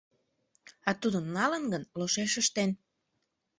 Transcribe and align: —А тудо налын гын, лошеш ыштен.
—А 0.89 0.91
тудо 1.01 1.19
налын 1.35 1.63
гын, 1.73 1.83
лошеш 1.97 2.31
ыштен. 2.41 2.69